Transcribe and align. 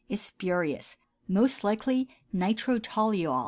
is 0.09 0.19
spurious, 0.19 0.97
most 1.27 1.63
likely 1.63 2.07
nitrotoluol. 2.33 3.39